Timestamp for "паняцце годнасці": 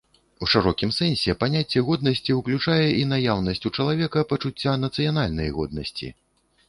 1.43-2.37